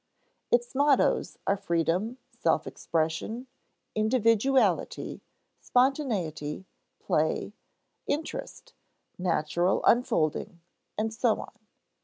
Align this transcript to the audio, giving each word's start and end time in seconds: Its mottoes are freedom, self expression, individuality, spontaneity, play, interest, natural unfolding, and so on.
Its 0.49 0.73
mottoes 0.73 1.37
are 1.45 1.55
freedom, 1.55 2.17
self 2.31 2.65
expression, 2.65 3.45
individuality, 3.93 5.21
spontaneity, 5.59 6.65
play, 6.97 7.53
interest, 8.07 8.73
natural 9.19 9.85
unfolding, 9.85 10.59
and 10.97 11.13
so 11.13 11.39
on. 11.41 11.53